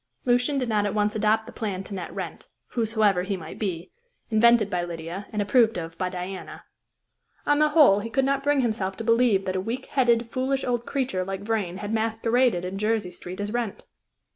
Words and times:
Lucian 0.25 0.57
did 0.57 0.67
not 0.67 0.87
at 0.87 0.95
once 0.95 1.15
adopt 1.15 1.45
the 1.45 1.51
plan 1.51 1.83
to 1.83 1.93
net 1.93 2.11
Wrent 2.11 2.47
whosoever 2.69 3.21
he 3.21 3.37
might 3.37 3.59
be 3.59 3.91
invented 4.31 4.67
by 4.67 4.83
Lydia, 4.83 5.27
and 5.31 5.43
approved 5.43 5.77
of 5.77 5.95
by 5.99 6.09
Diana. 6.09 6.63
On 7.45 7.59
the 7.59 7.69
whole, 7.69 7.99
he 7.99 8.09
could 8.09 8.25
not 8.25 8.41
bring 8.41 8.61
himself 8.61 8.97
to 8.97 9.03
believe 9.03 9.45
that 9.45 9.55
a 9.55 9.61
weak 9.61 9.85
headed, 9.85 10.31
foolish 10.31 10.63
old 10.65 10.87
creature 10.87 11.23
like 11.23 11.41
Vrain 11.41 11.77
had 11.77 11.93
masqueraded 11.93 12.65
in 12.65 12.79
Jersey 12.79 13.11
Street 13.11 13.39
as 13.39 13.53
Wrent. 13.53 13.83